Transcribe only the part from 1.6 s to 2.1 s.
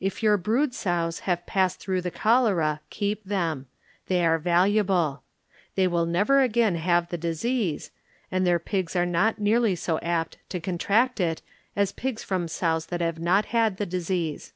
through the